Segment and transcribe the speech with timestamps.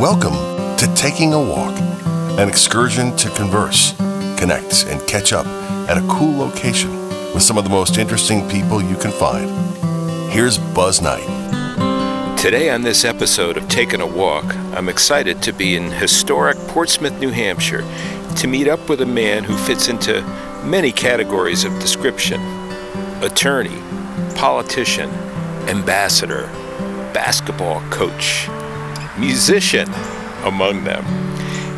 [0.00, 0.32] Welcome
[0.78, 1.78] to Taking a Walk,
[2.38, 3.94] an excursion to converse,
[4.38, 5.44] connect, and catch up
[5.90, 6.90] at a cool location
[7.34, 9.50] with some of the most interesting people you can find.
[10.32, 11.26] Here's Buzz Knight.
[12.38, 17.20] Today, on this episode of Taking a Walk, I'm excited to be in historic Portsmouth,
[17.20, 17.84] New Hampshire,
[18.36, 20.22] to meet up with a man who fits into
[20.64, 22.40] many categories of description
[23.22, 23.82] attorney,
[24.34, 25.10] politician,
[25.68, 26.46] ambassador,
[27.12, 28.48] basketball coach,
[29.20, 29.88] musician,
[30.44, 31.04] among them.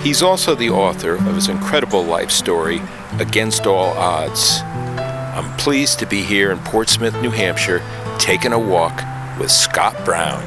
[0.00, 2.80] He's also the author of his incredible life story,
[3.18, 4.62] Against All Odds.
[4.62, 7.82] I'm pleased to be here in Portsmouth, New Hampshire,
[8.18, 9.02] taking a walk
[9.38, 10.46] with Scott Brown.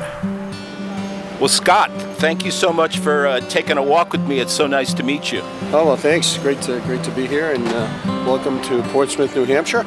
[1.40, 4.40] Well, Scott, thank you so much for uh, taking a walk with me.
[4.40, 5.42] It's so nice to meet you.
[5.74, 6.38] Oh well, thanks.
[6.38, 9.84] Great to great to be here, and uh, welcome to Portsmouth, New Hampshire.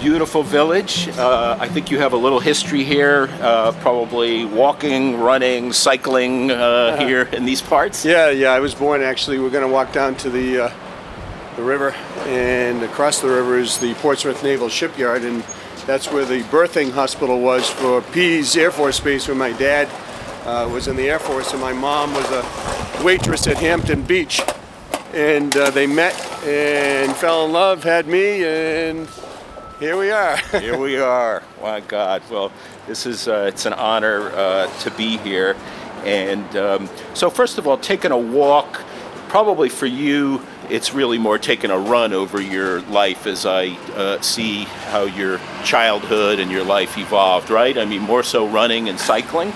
[0.00, 1.08] Beautiful village.
[1.08, 6.96] Uh, I think you have a little history here, uh, probably walking, running, cycling uh,
[6.96, 8.04] here in these parts.
[8.04, 8.52] Yeah, yeah.
[8.52, 9.38] I was born actually.
[9.38, 10.72] We're going to walk down to the uh,
[11.56, 11.92] the river,
[12.26, 15.42] and across the river is the Portsmouth Naval Shipyard, and
[15.86, 19.88] that's where the birthing hospital was for Pease Air Force Base, where my dad
[20.44, 24.42] uh, was in the Air Force, and my mom was a waitress at Hampton Beach.
[25.14, 29.08] And uh, they met and fell in love, had me, and
[29.78, 30.36] here we are.
[30.60, 31.42] here we are.
[31.62, 32.22] My God.
[32.30, 32.52] Well,
[32.86, 35.56] this is uh, it's an honor uh, to be here.
[36.04, 38.82] And um, so, first of all, taking a walk,
[39.28, 44.20] probably for you, it's really more taking a run over your life as I uh,
[44.20, 47.76] see how your childhood and your life evolved, right?
[47.76, 49.52] I mean, more so running and cycling.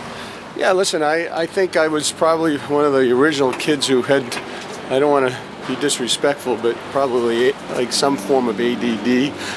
[0.56, 4.24] Yeah, listen, I, I think I was probably one of the original kids who had,
[4.90, 9.06] I don't want to be disrespectful, but probably like some form of ADD,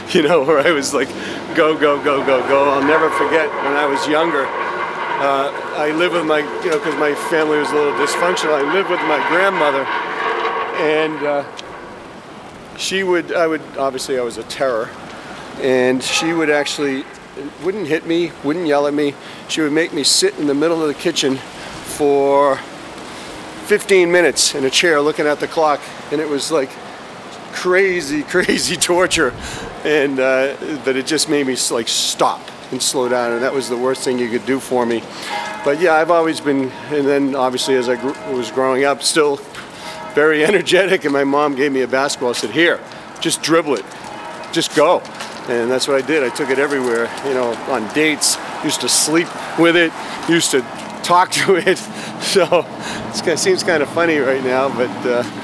[0.14, 1.10] you know, where I was like,
[1.56, 2.70] go, go, go, go, go.
[2.70, 4.46] I'll never forget when I was younger.
[4.46, 8.54] Uh, I lived with my, you know, because my family was a little dysfunctional.
[8.54, 9.86] I lived with my grandmother,
[10.82, 14.90] and uh, she would, I would, obviously, I was a terror,
[15.62, 17.06] and she would actually
[17.64, 19.16] wouldn't hit me, wouldn't yell at me.
[19.48, 22.60] She would make me sit in the middle of the kitchen for
[23.66, 25.80] 15 minutes in a chair looking at the clock,
[26.14, 26.70] and it was like
[27.52, 29.34] crazy, crazy torture.
[29.84, 32.40] And uh, but it just made me like stop
[32.72, 35.04] and slow down, and that was the worst thing you could do for me.
[35.66, 39.38] But yeah, I've always been, and then obviously as I grew, was growing up, still
[40.14, 41.04] very energetic.
[41.04, 42.30] And my mom gave me a basketball.
[42.30, 42.80] I said, "Here,
[43.20, 43.86] just dribble it,
[44.54, 45.02] just go."
[45.50, 46.24] and that's what I did.
[46.24, 48.38] I took it everywhere, you know, on dates.
[48.64, 49.28] Used to sleep
[49.60, 49.92] with it.
[50.30, 50.62] Used to
[51.04, 51.78] talk to it.
[52.24, 52.66] So
[53.30, 55.43] it seems kind of funny right now, but uh,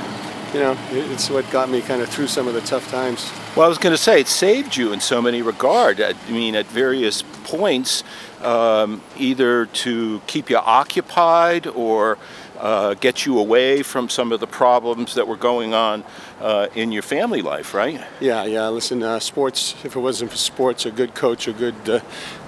[0.54, 3.32] you know, it's what got me kind of through some of the tough times.
[3.56, 6.02] Well, I was going to say it saved you in so many regard.
[6.02, 8.04] I mean, at various points,
[8.44, 12.18] um, either to keep you occupied or
[12.60, 16.04] uh, get you away from some of the problems that were going on
[16.42, 18.02] uh, in your family life, right?
[18.20, 18.68] Yeah, yeah.
[18.68, 22.02] Listen, uh, sports, if it wasn't for sports, a good coach, a good uh,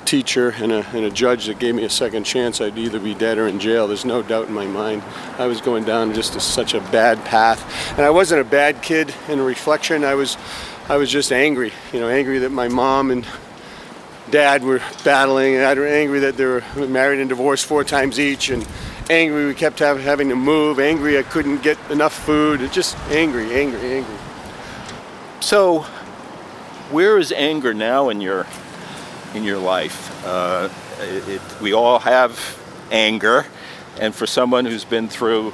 [0.03, 3.13] teacher, and a, and a judge that gave me a second chance, I'd either be
[3.13, 3.88] dead or in jail.
[3.88, 5.02] There's no doubt in my mind.
[5.38, 7.91] I was going down just a, such a bad path.
[7.91, 10.03] And I wasn't a bad kid in reflection.
[10.03, 10.38] I was,
[10.90, 13.25] I was just angry, you know, angry that my mom and
[14.31, 18.19] dad were battling, and I was angry that they were married and divorced four times
[18.19, 18.66] each, and
[19.09, 23.53] angry we kept have, having to move, angry I couldn't get enough food, just angry,
[23.53, 24.16] angry, angry.
[25.41, 25.81] So,
[26.91, 28.47] where is anger now in your
[29.34, 30.25] in your life?
[30.25, 32.58] Uh, it, we all have
[32.91, 33.46] anger,
[34.00, 35.52] and for someone who's been through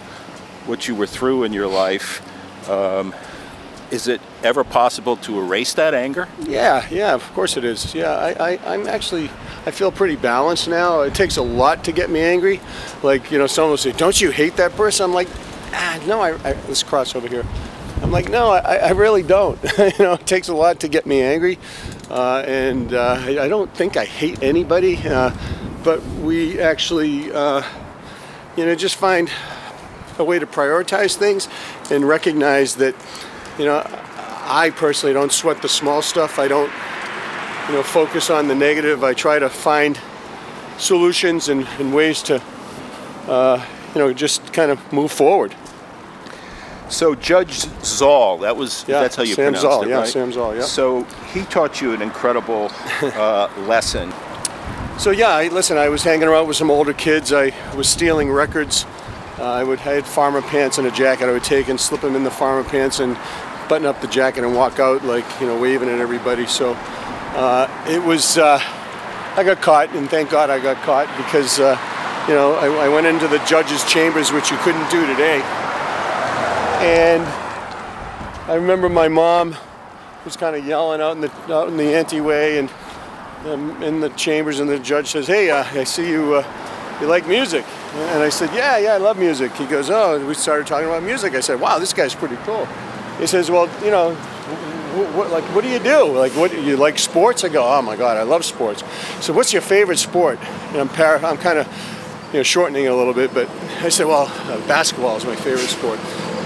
[0.65, 2.21] what you were through in your life,
[2.69, 3.13] um,
[3.91, 6.27] is it ever possible to erase that anger?
[6.41, 7.93] Yeah, yeah, of course it is.
[7.95, 9.29] Yeah, I, I, I'm actually,
[9.65, 11.01] I feel pretty balanced now.
[11.01, 12.59] It takes a lot to get me angry.
[13.03, 15.05] Like, you know, someone will say, don't you hate that person?
[15.05, 15.29] I'm like,
[15.71, 17.45] ah, no, I, I let's cross over here.
[18.01, 19.59] I'm like, no, I, I really don't.
[19.77, 21.57] you know, it takes a lot to get me angry.
[22.09, 25.35] Uh, and uh, I, I, don't think I hate anybody, uh,
[25.83, 27.63] but we actually, uh,
[28.55, 29.29] you know, just find
[30.17, 31.49] a way to prioritize things
[31.91, 32.95] and recognize that
[33.57, 36.39] you know, I personally don't sweat the small stuff.
[36.39, 36.71] I don't,
[37.67, 39.03] you know, focus on the negative.
[39.03, 39.99] I try to find
[40.77, 42.41] solutions and, and ways to,
[43.27, 45.53] uh, you know, just kind of move forward.
[46.89, 50.07] So Judge Zoll, that was yeah, that's how you Sam pronounce Zoll, it, yeah, right?
[50.07, 50.61] Sam Zoll, yeah.
[50.61, 52.71] So he taught you an incredible
[53.01, 54.13] uh, lesson.
[54.97, 57.33] So yeah, I, listen, I was hanging around with some older kids.
[57.33, 58.85] I was stealing records.
[59.37, 61.27] Uh, I would I had farmer pants and a jacket.
[61.27, 63.17] I would take and slip them in the farmer pants and
[63.69, 66.45] button up the jacket and walk out like you know waving at everybody.
[66.45, 68.59] So uh, it was uh,
[69.35, 71.77] I got caught, and thank God I got caught because uh,
[72.27, 75.41] you know, I, I went into the judge's chambers, which you couldn't do today.
[76.81, 77.23] And
[78.49, 79.55] I remember my mom
[80.25, 82.69] was kind of yelling out in the out in the anteway and
[83.47, 86.35] um, in the chambers, and the judge says, "Hey, uh, I see you.
[86.35, 90.23] Uh, you like music?" And I said, "Yeah, yeah, I love music." He goes, "Oh,"
[90.27, 91.33] we started talking about music.
[91.33, 92.67] I said, "Wow, this guy's pretty cool."
[93.19, 94.13] He says, "Well, you know,
[95.15, 96.05] what, like, what do you do?
[96.05, 98.83] Like, what you like sports?" I go, "Oh my God, I love sports."
[99.21, 100.39] So, what's your favorite sport?
[100.71, 101.67] And I'm para- I'm kind of
[102.31, 103.49] you know shortening it a little bit, but
[103.81, 105.99] I said, "Well, uh, basketball is my favorite sport."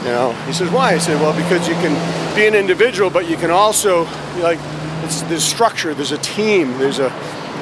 [0.03, 1.93] You know, he says, "Why?" I said, "Well, because you can
[2.35, 4.07] be an individual, but you can also
[4.39, 4.59] like
[5.03, 7.11] it's, there's structure, there's a team, there's a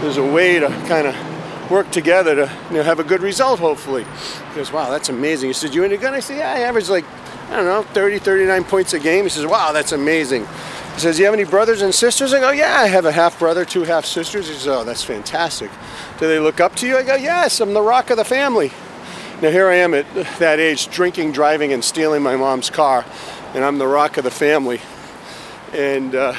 [0.01, 1.15] there's a way to kind of
[1.69, 4.05] work together to you know, have a good result, hopefully."
[4.49, 6.89] He goes, "Wow, that's amazing." He said, "You into gun?" I said, "Yeah, I average
[6.89, 7.05] like
[7.49, 10.47] I don't know, 30, 39 points a game." He says, "Wow, that's amazing."
[10.93, 13.11] He says, do "You have any brothers and sisters?" I go, "Yeah, I have a
[13.11, 15.71] half brother, two half sisters." He says, "Oh, that's fantastic."
[16.19, 16.97] Do they look up to you?
[16.97, 18.71] I go, "Yes, I'm the rock of the family."
[19.41, 20.05] Now here I am at
[20.39, 23.05] that age, drinking, driving, and stealing my mom's car,
[23.53, 24.81] and I'm the rock of the family.
[25.71, 26.33] And uh,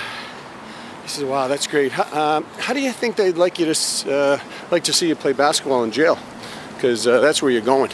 [1.03, 1.93] he says, "Wow, that's great.
[1.93, 4.39] How, um, how do you think they'd like you to uh,
[4.71, 6.19] like to see you play basketball in jail?
[6.75, 7.91] Because uh, that's where you're going."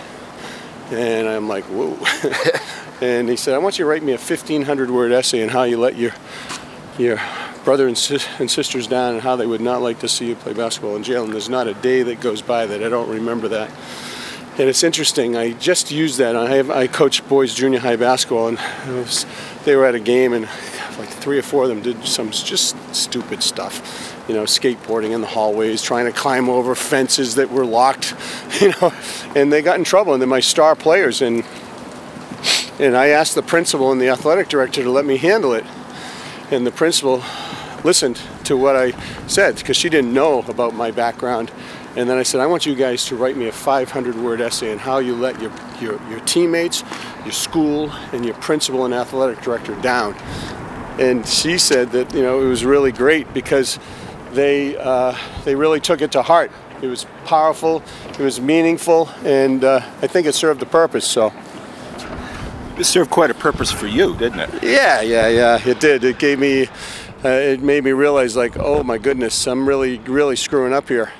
[0.90, 1.96] And I'm like, "Whoa!"
[3.00, 5.64] and he said, "I want you to write me a 1,500 word essay on how
[5.64, 6.12] you let your
[6.98, 7.20] your
[7.64, 7.96] brother and,
[8.38, 11.02] and sisters down, and how they would not like to see you play basketball in
[11.02, 13.70] jail." And there's not a day that goes by that I don't remember that.
[14.58, 15.36] And it's interesting.
[15.36, 16.34] I just used that.
[16.34, 19.26] I have I coach boys junior high basketball, and was,
[19.66, 20.48] they were at a game, and
[20.98, 24.14] like three or four of them did some just stupid stuff.
[24.28, 28.14] You know, skateboarding in the hallways, trying to climb over fences that were locked.
[28.58, 28.94] You know,
[29.34, 30.14] and they got in trouble.
[30.14, 31.44] And they're my star players, and
[32.78, 35.64] and I asked the principal and the athletic director to let me handle it.
[36.50, 37.22] And the principal
[37.84, 38.90] listened to what I
[39.26, 41.50] said because she didn't know about my background.
[41.96, 44.70] And then I said, I want you guys to write me a 500 word essay
[44.70, 45.50] on how you let your,
[45.80, 46.84] your, your teammates,
[47.24, 50.14] your school, and your principal and athletic director down.
[50.98, 53.78] And she said that, you know, it was really great because
[54.32, 56.50] they, uh, they really took it to heart.
[56.82, 61.06] It was powerful, it was meaningful, and uh, I think it served the purpose.
[61.06, 61.32] So,
[62.78, 64.62] It served quite a purpose for you, didn't it?
[64.62, 66.04] yeah, yeah, yeah, it did.
[66.04, 66.66] It gave me,
[67.24, 71.10] uh, it made me realize, like, oh my goodness, I'm really, really screwing up here.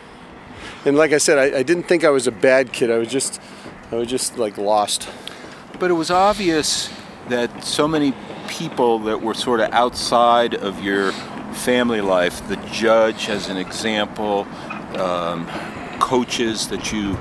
[0.84, 2.90] And like I said, I, I didn't think I was a bad kid.
[2.90, 3.40] I was just,
[3.90, 5.08] I was just like lost.
[5.80, 6.90] But it was obvious
[7.28, 8.12] that so many
[8.48, 11.12] people that were sort of outside of your
[11.52, 14.46] family life, the judge as an example,
[14.96, 15.48] um,
[16.00, 17.16] coaches that you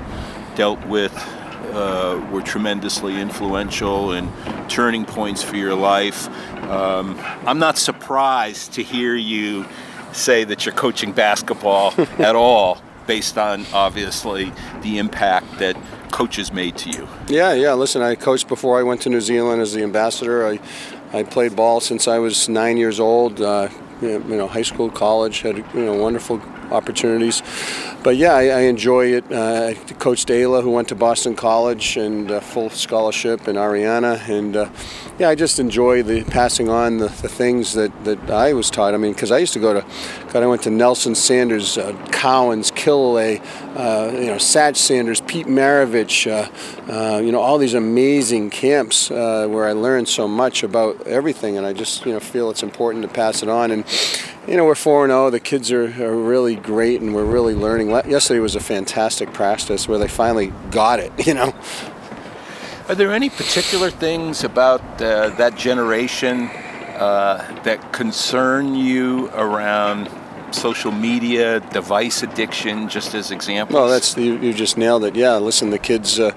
[0.54, 1.12] dealt with
[1.76, 4.30] uh, were tremendously influential and
[4.68, 6.28] turning points for your life.
[6.64, 9.66] Um, I'm not surprised to hear you
[10.12, 15.76] say that you're coaching basketball at all, based on obviously the impact that
[16.10, 17.06] coaches made to you.
[17.28, 17.74] Yeah, yeah.
[17.74, 20.46] Listen, I coached before I went to New Zealand as the ambassador.
[20.46, 20.58] I,
[21.12, 23.40] I played ball since I was nine years old.
[23.40, 23.68] Uh,
[24.00, 26.40] you know, high school, college, had you know wonderful
[26.70, 27.42] opportunities.
[28.06, 29.24] But yeah, I, I enjoy it.
[29.32, 34.28] Uh, I coached Ayla, who went to Boston College and uh, full scholarship, and Ariana,
[34.28, 34.70] and uh,
[35.18, 38.94] yeah, I just enjoy the passing on the, the things that, that I was taught.
[38.94, 39.86] I mean, because I used to go to,
[40.32, 43.40] God, I went to Nelson Sanders, uh, Cowens, Killalay,
[43.76, 49.66] uh, you know, Satch Sanders, Pete Maravich, uh, you know, all these amazing camps where
[49.66, 53.08] I learned so much about everything, and I just you know feel it's important to
[53.08, 53.72] pass it on.
[53.72, 53.84] And
[54.46, 55.28] you know, we're four and zero.
[55.30, 57.90] The kids are, are really great, and we're really learning.
[58.04, 61.12] Yesterday was a fantastic practice where they finally got it.
[61.26, 61.54] You know.
[62.88, 66.48] Are there any particular things about uh, that generation
[66.96, 70.08] uh, that concern you around
[70.52, 73.74] social media, device addiction, just as examples?
[73.74, 75.14] Well, that's you, you just nailed it.
[75.14, 76.32] Yeah, listen, the kids, uh,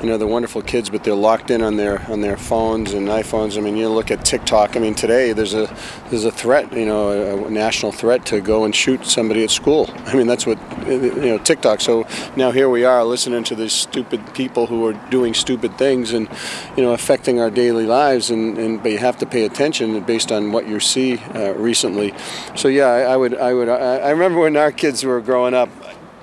[0.00, 3.08] you know, they're wonderful kids, but they're locked in on their on their phones and
[3.08, 3.56] iPhones.
[3.56, 4.76] I mean, you look at TikTok.
[4.76, 5.66] I mean, today there's a
[6.10, 9.50] there's a threat, you know, a, a national threat to go and shoot somebody at
[9.50, 9.88] school.
[10.06, 11.80] I mean, that's what you know TikTok.
[11.80, 16.12] So now here we are listening to these stupid people who are doing stupid things
[16.12, 16.28] and
[16.76, 20.32] you know affecting our daily lives, and, and but you have to pay attention based
[20.32, 22.12] on what you see uh, recently.
[22.56, 25.54] So yeah, I, I would I would I, I remember when our kids were growing
[25.54, 25.68] up.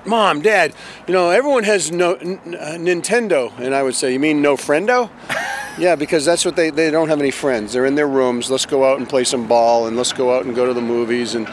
[0.06, 0.74] Mom, Dad,
[1.06, 4.56] you know everyone has no n- uh, Nintendo, and I would say, you mean no
[4.56, 5.10] friendo?
[5.78, 7.74] yeah, because that's what they they don't have any friends.
[7.74, 8.50] They're in their rooms.
[8.50, 10.82] Let's go out and play some ball, and let's go out and go to the
[10.82, 11.48] movies, and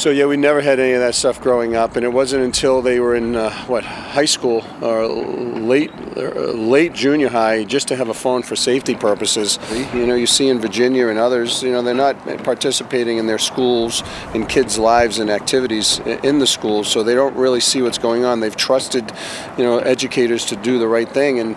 [0.00, 2.80] So yeah, we never had any of that stuff growing up, and it wasn't until
[2.80, 7.96] they were in uh, what high school or late uh, late junior high just to
[7.96, 9.58] have a phone for safety purposes.
[9.92, 13.38] You know, you see in Virginia and others, you know, they're not participating in their
[13.38, 17.98] schools and kids' lives and activities in the schools, so they don't really see what's
[17.98, 18.40] going on.
[18.40, 19.12] They've trusted,
[19.58, 21.56] you know, educators to do the right thing, and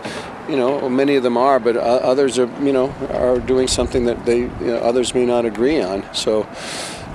[0.50, 4.26] you know, many of them are, but others are, you know, are doing something that
[4.26, 6.04] they, you know, others may not agree on.
[6.14, 6.48] So,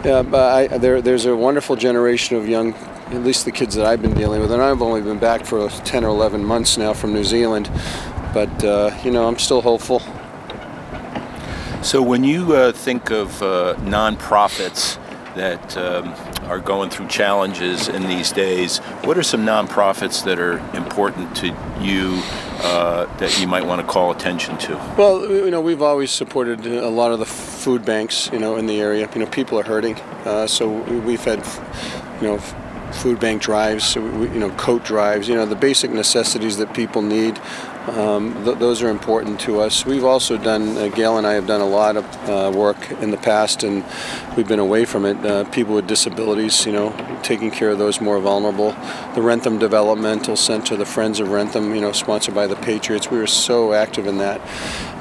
[0.04, 3.84] yeah, but I, there, there's a wonderful generation of young, at least the kids that
[3.84, 6.92] I've been dealing with, and I've only been back for 10 or 11 months now
[6.92, 7.70] from New Zealand,
[8.32, 10.00] but uh, you know, I'm still hopeful.
[11.82, 14.98] So, when you uh, think of uh, nonprofits
[15.36, 16.14] that um,
[16.48, 21.48] are going through challenges in these days, what are some nonprofits that are important to
[21.80, 22.20] you
[22.62, 24.74] uh, that you might want to call attention to?
[24.96, 28.66] Well, you know, we've always supported a lot of the food banks, you know, in
[28.66, 29.08] the area.
[29.14, 30.68] You know, people are hurting, uh, so
[31.00, 31.44] we've had,
[32.20, 32.38] you know,
[32.92, 37.38] food bank drives, you know, coat drives, you know, the basic necessities that people need.
[37.88, 39.86] Um, th- those are important to us.
[39.86, 43.10] We've also done, uh, Gail and I have done a lot of uh, work in
[43.10, 43.84] the past, and
[44.36, 45.24] we've been away from it.
[45.24, 48.72] Uh, people with disabilities, you know, taking care of those more vulnerable.
[49.14, 53.10] The Wrentham Developmental Center, the Friends of Wrentham, you know, sponsored by the Patriots.
[53.10, 54.40] We were so active in that.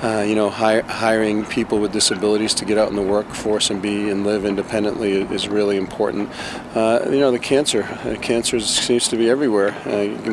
[0.03, 3.81] Uh, you know, hi- hiring people with disabilities to get out in the workforce and
[3.81, 6.29] be and live independently is really important.
[6.75, 9.71] Uh, you know, the cancer, uh, cancer seems to be everywhere.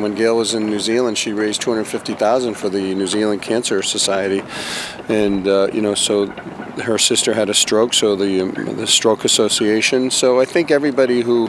[0.05, 4.43] when Gail was in New Zealand, she raised 250,000 for the New Zealand Cancer Society,
[5.09, 6.27] and uh, you know, so
[6.83, 10.11] her sister had a stroke, so the um, the Stroke Association.
[10.11, 11.47] So I think everybody who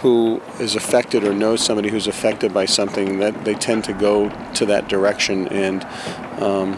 [0.00, 4.28] who is affected or knows somebody who's affected by something that they tend to go
[4.54, 5.84] to that direction and
[6.40, 6.76] um,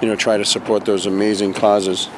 [0.00, 2.08] you know try to support those amazing causes.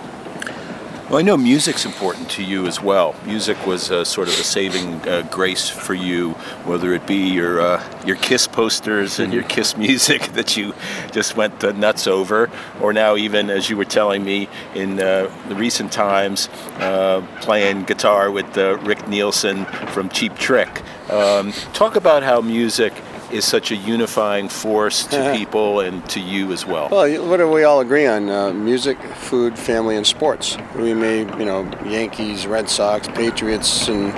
[1.12, 3.14] Well, I know music's important to you as well.
[3.26, 6.30] Music was uh, sort of a saving uh, grace for you,
[6.64, 10.72] whether it be your uh, your Kiss posters and your Kiss music that you
[11.10, 12.50] just went uh, nuts over,
[12.80, 17.84] or now even as you were telling me in uh, the recent times, uh, playing
[17.84, 20.80] guitar with Rick Nielsen from Cheap Trick.
[21.10, 22.94] Um, talk about how music
[23.32, 26.88] is such a unifying force to people and to you as well?
[26.90, 28.28] Well, what do we all agree on?
[28.28, 30.56] Uh, music, food, family, and sports.
[30.76, 34.12] We may, you know, Yankees, Red Sox, Patriots, and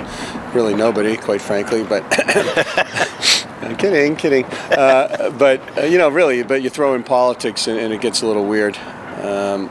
[0.53, 2.03] really nobody, quite frankly, but.
[3.77, 4.45] kidding, kidding.
[4.45, 8.21] Uh, but, uh, you know, really, but you throw in politics and, and it gets
[8.21, 8.77] a little weird.
[9.21, 9.69] Um,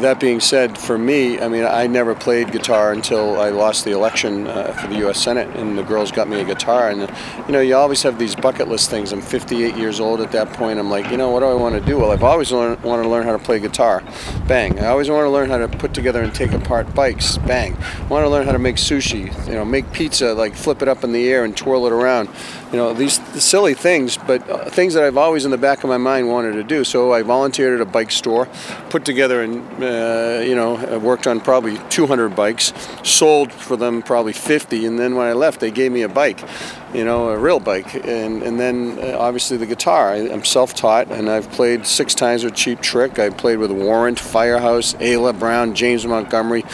[0.00, 3.92] that being said, for me, I mean, I never played guitar until I lost the
[3.92, 5.20] election uh, for the U.S.
[5.20, 6.90] Senate, and the girls got me a guitar.
[6.90, 7.00] And
[7.46, 9.12] you know, you always have these bucket list things.
[9.12, 10.78] I'm 58 years old at that point.
[10.78, 11.98] I'm like, you know, what do I want to do?
[11.98, 14.02] Well, I've always wanted to learn how to play guitar.
[14.46, 14.78] Bang.
[14.80, 17.38] I always want to learn how to put together and take apart bikes.
[17.38, 17.76] Bang.
[17.76, 19.46] I want to learn how to make sushi.
[19.46, 22.28] You know, make pizza, like flip it up in the air and twirl it around.
[22.72, 25.88] You know, these silly things, but uh, things that I've always in the back of
[25.88, 26.84] my mind wanted to do.
[26.84, 28.48] So I volunteered at a bike store,
[28.90, 34.32] put together and uh, you know, worked on probably 200 bikes, sold for them probably
[34.32, 36.40] 50, and then when I left, they gave me a bike,
[36.92, 40.10] you know, a real bike, and and then uh, obviously the guitar.
[40.10, 43.18] I, am self-taught, and I've played six times with Cheap Trick.
[43.18, 46.64] I played with Warrant, Firehouse, Ayla Brown, James Montgomery,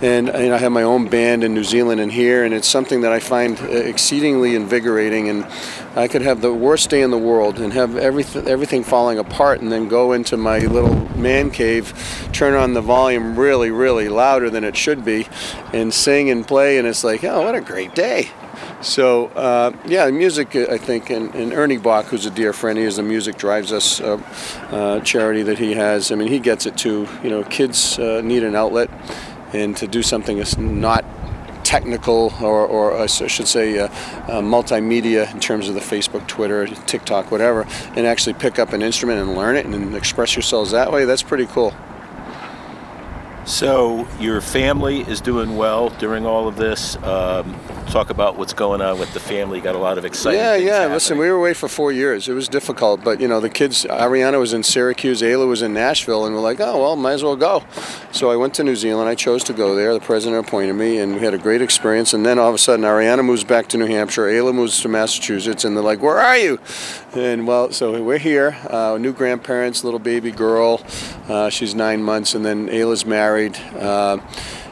[0.00, 3.02] and, and I have my own band in New Zealand and here, and it's something
[3.02, 5.47] that I find uh, exceedingly invigorating and
[5.96, 9.60] I could have the worst day in the world and have everything everything falling apart,
[9.60, 11.92] and then go into my little man cave,
[12.32, 15.26] turn on the volume really, really louder than it should be,
[15.72, 18.30] and sing and play, and it's like, oh, what a great day.
[18.80, 20.54] So uh, yeah, music.
[20.54, 23.72] I think, and, and, Ernie Boch, who's a dear friend, he is the Music Drives
[23.72, 24.20] Us uh,
[24.70, 26.12] uh, charity that he has.
[26.12, 27.08] I mean, he gets it too.
[27.22, 28.90] You know, kids uh, need an outlet,
[29.52, 31.04] and to do something that's not
[31.68, 36.26] technical or, or uh, I should say uh, uh, multimedia in terms of the Facebook,
[36.26, 40.70] Twitter, TikTok, whatever, and actually pick up an instrument and learn it and express yourselves
[40.70, 41.74] that way, that's pretty cool.
[43.44, 46.96] So your family is doing well during all of this.
[47.02, 47.54] Um,
[47.88, 49.58] talk about what's going on with the family.
[49.58, 50.42] You got a lot of excitement.
[50.42, 50.72] Yeah, yeah.
[50.72, 50.92] Happening.
[50.94, 52.28] Listen, we were away for four years.
[52.28, 53.84] It was difficult, but you know the kids.
[53.84, 55.22] Ariana was in Syracuse.
[55.22, 57.64] Ayla was in Nashville, and we're like, oh well, might as well go.
[58.12, 59.08] So I went to New Zealand.
[59.08, 59.94] I chose to go there.
[59.94, 62.14] The president appointed me, and we had a great experience.
[62.14, 64.26] And then all of a sudden, Ariana moves back to New Hampshire.
[64.26, 66.58] Ayla moves to Massachusetts, and they're like, where are you?
[67.14, 68.56] And well, so we're here.
[68.68, 70.82] Uh, new grandparents, little baby girl.
[71.28, 73.56] Uh, she's nine months, and then Ayla's married.
[73.78, 74.18] Uh,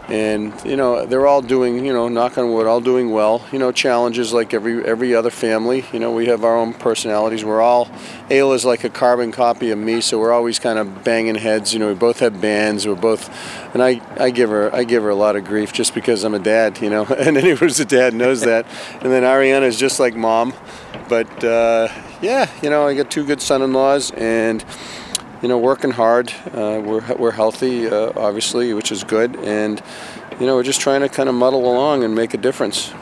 [0.09, 3.45] and you know they're all doing you know knock on wood all doing well.
[3.51, 5.85] You know challenges like every every other family.
[5.93, 7.45] You know we have our own personalities.
[7.45, 7.87] We're all
[8.31, 11.73] Ayla's like a carbon copy of me so we're always kind of banging heads.
[11.73, 12.87] You know we both have bands.
[12.87, 13.29] We're both
[13.75, 16.35] and I, I give her I give her a lot of grief just because I'm
[16.35, 18.67] a dad you know and anyone who's a dad knows that.
[19.01, 20.55] And then Ariana is just like mom.
[21.09, 21.89] But uh,
[22.23, 24.65] yeah you know I got two good son-in-laws and
[25.47, 26.33] you know, working hard.
[26.47, 29.37] Uh, we're, we're healthy, uh, obviously, which is good.
[29.37, 29.81] And,
[30.41, 32.93] you know, we're just trying to kind of muddle along and make a difference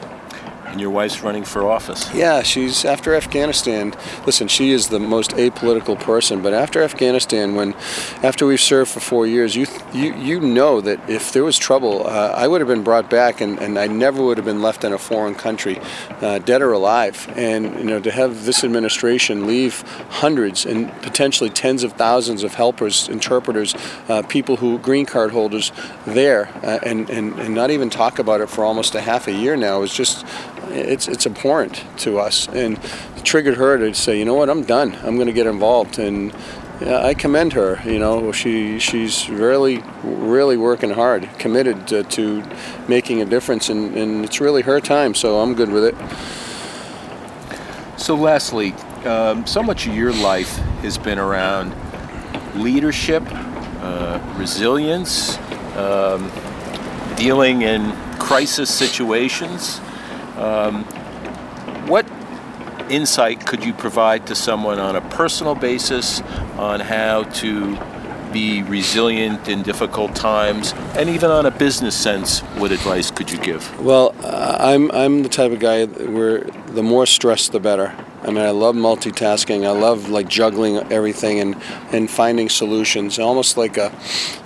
[0.75, 2.13] and your wife's running for office.
[2.13, 3.95] Yeah, she's after Afghanistan.
[4.25, 7.73] Listen, she is the most apolitical person, but after Afghanistan, when
[8.21, 12.05] after we've served for four years, you you you know that if there was trouble,
[12.05, 14.83] uh, I would have been brought back, and, and I never would have been left
[14.83, 15.79] in a foreign country,
[16.21, 17.31] uh, dead or alive.
[17.37, 22.55] And you know, to have this administration leave hundreds and potentially tens of thousands of
[22.55, 23.75] helpers, interpreters,
[24.09, 25.71] uh, people who green card holders
[26.05, 29.31] there, uh, and, and and not even talk about it for almost a half a
[29.31, 30.25] year now is just
[30.69, 32.79] it's it's abhorrent to us, and
[33.23, 34.95] triggered her to say, you know what, I'm done.
[35.03, 36.33] I'm going to get involved, and
[36.81, 37.81] I commend her.
[37.85, 42.43] You know, she she's really really working hard, committed to, to
[42.87, 45.13] making a difference, and, and it's really her time.
[45.13, 45.95] So I'm good with it.
[47.99, 48.73] So, lastly,
[49.05, 51.73] um, so much of your life has been around
[52.55, 55.37] leadership, uh, resilience,
[55.75, 56.31] um,
[57.15, 59.79] dealing in crisis situations.
[60.37, 60.83] Um,
[61.87, 62.05] what
[62.89, 66.21] insight could you provide to someone on a personal basis
[66.57, 67.77] on how to
[68.31, 73.37] be resilient in difficult times, and even on a business sense, what advice could you
[73.37, 73.79] give?
[73.79, 77.95] Well, uh, I'm I'm the type of guy where the more stress, the better.
[78.25, 79.65] I mean, I love multitasking.
[79.65, 81.55] I love like juggling everything and,
[81.91, 83.93] and finding solutions, almost like a,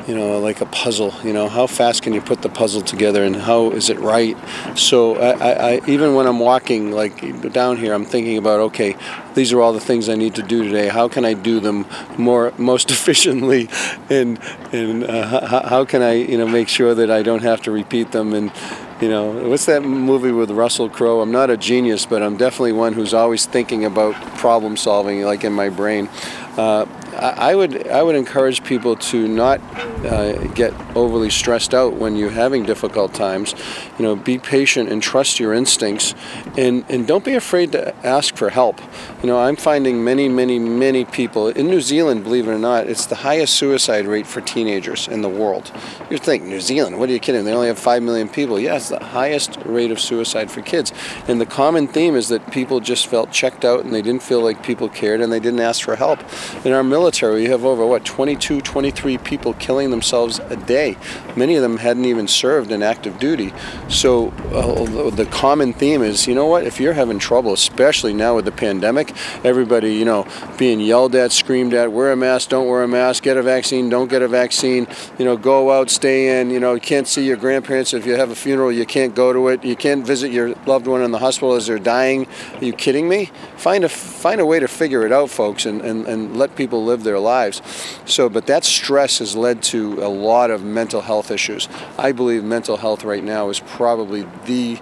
[0.06, 1.14] you know, like a puzzle.
[1.24, 4.38] You know, how fast can you put the puzzle together and how is it right?
[4.78, 8.98] So I, I, I even when I'm walking like down here, I'm thinking about okay,
[9.34, 10.90] these are all the things I need to do today.
[10.90, 11.86] How can I do them
[12.18, 13.70] more most efficiently,
[14.10, 14.40] and
[14.74, 17.72] and uh, how, how can I you know make sure that I don't have to
[17.72, 18.52] repeat them and
[19.02, 21.22] you know, what's that movie with Russell Crowe?
[21.22, 25.44] I'm not a genius, but I'm definitely one who's always thinking about problem solving, like
[25.44, 26.10] in my brain.
[26.58, 26.86] Uh,
[27.20, 29.60] I would I would encourage people to not
[30.06, 33.54] uh, get overly stressed out when you're having difficult times.
[33.98, 36.16] You know, be patient and trust your instincts,
[36.58, 38.80] and and don't be afraid to ask for help.
[39.22, 42.88] You know, I'm finding many many many people in New Zealand, believe it or not,
[42.88, 45.72] it's the highest suicide rate for teenagers in the world.
[46.10, 47.00] You think New Zealand?
[47.00, 47.44] What are you kidding?
[47.44, 48.60] They only have five million people.
[48.60, 50.94] Yes, the highest rate of suicide for kids,
[51.28, 54.42] and the common theme is that people just felt checked out and they didn't feel
[54.42, 56.20] like people cared and they didn't ask for help.
[56.66, 60.96] In our military military, you have over what 22, 23 people killing themselves a day.
[61.36, 63.52] Many of them hadn't even served in active duty.
[63.88, 66.66] So uh, the common theme is, you know what?
[66.66, 69.12] If you're having trouble, especially now with the pandemic,
[69.44, 70.28] everybody, you know,
[70.60, 73.90] being yelled at, screamed at, wear a mask, don't wear a mask, get a vaccine,
[73.90, 74.86] don't get a vaccine,
[75.18, 78.14] you know, go out, stay in, you know, you can't see your grandparents if you
[78.14, 81.10] have a funeral, you can't go to it, you can't visit your loved one in
[81.10, 82.28] the hospital as they're dying.
[82.54, 83.32] Are you kidding me?
[83.58, 86.84] Find a find a way to figure it out, folks, and, and, and let people
[86.90, 87.62] live their lives.
[88.06, 91.70] So, but that stress has led to a lot of mental health issues.
[91.98, 94.80] I believe mental health right now is probably the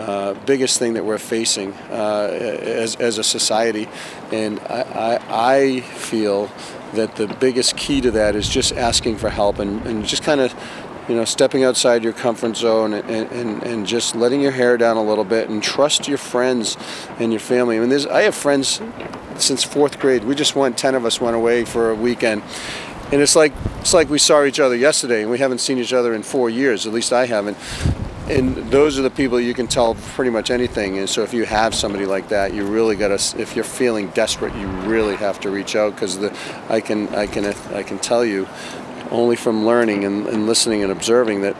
[0.00, 3.86] uh, biggest thing that we're facing uh, as, as a society.
[4.32, 6.50] And I, I, I, feel
[6.94, 10.40] that the biggest key to that is just asking for help and, and just kind
[10.40, 10.54] of
[11.10, 14.96] you know, stepping outside your comfort zone and, and, and just letting your hair down
[14.96, 16.76] a little bit and trust your friends
[17.18, 17.76] and your family.
[17.76, 18.80] I mean, there's, I have friends
[19.36, 20.22] since fourth grade.
[20.22, 22.44] We just went, 10 of us went away for a weekend.
[23.10, 25.92] And it's like, it's like we saw each other yesterday and we haven't seen each
[25.92, 27.58] other in four years, at least I haven't.
[28.28, 30.98] And those are the people you can tell pretty much anything.
[30.98, 34.10] And so if you have somebody like that, you really got to, if you're feeling
[34.10, 36.22] desperate, you really have to reach out because
[36.68, 38.46] I can, I can, I can tell you
[39.10, 41.54] only from learning and, and listening and observing that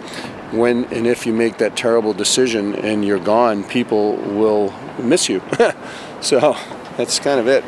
[0.53, 5.43] when and if you make that terrible decision and you're gone, people will miss you.
[6.21, 6.57] so
[6.97, 7.65] that's kind of it.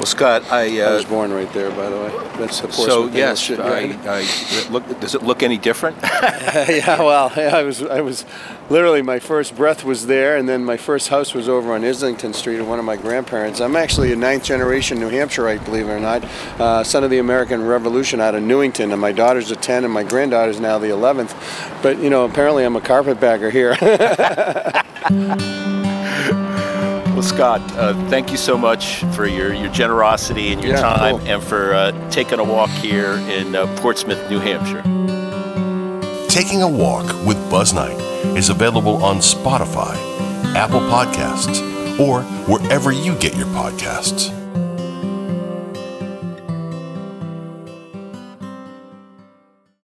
[0.00, 2.08] Well, Scott, I, uh, I was born right there, by the way.
[2.38, 5.98] That's the So yes, I, I, look, does it look any different?
[6.02, 8.24] yeah, well, I was, I was,
[8.70, 12.32] literally my first breath was there, and then my first house was over on Islington
[12.32, 13.60] Street of one of my grandparents.
[13.60, 16.24] I'm actually a ninth generation New Hampshireite, believe it or not,
[16.58, 19.92] uh, son of the American Revolution out of Newington, and my daughter's a 10, and
[19.92, 21.34] my granddaughter's now the 11th.
[21.82, 23.76] But you know, apparently I'm a carpetbagger here.
[27.20, 31.18] Well, Scott, uh, thank you so much for your, your generosity and your yeah, time
[31.18, 31.28] cool.
[31.28, 34.80] and for uh, taking a walk here in uh, Portsmouth, New Hampshire.
[36.30, 38.00] Taking a Walk with Buzz Knight
[38.38, 39.94] is available on Spotify,
[40.54, 41.60] Apple Podcasts,
[42.00, 44.39] or wherever you get your podcasts.